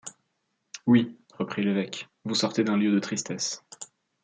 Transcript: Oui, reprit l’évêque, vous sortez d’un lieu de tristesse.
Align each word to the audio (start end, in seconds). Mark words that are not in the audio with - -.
Oui, 0.87 1.15
reprit 1.37 1.63
l’évêque, 1.63 2.09
vous 2.25 2.33
sortez 2.33 2.63
d’un 2.63 2.75
lieu 2.75 2.91
de 2.91 2.97
tristesse. 2.97 3.63